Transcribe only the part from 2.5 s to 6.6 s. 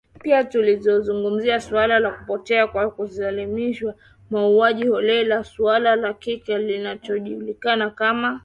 kwa kulazimishwa, mauaji holela, suala la kile